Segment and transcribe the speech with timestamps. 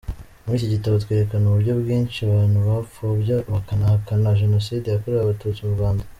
[0.43, 6.03] Muri iki gitabo twerekana uburyo bwinshi abantu bapfobya bakanahakana Jenosidre yakorewe Abatutsi mu Rwanda.